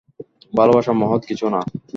ভালোবাসা 0.53 0.91
মহৎ 0.93 1.21
কিছু 1.25 1.45
না! 1.49 1.61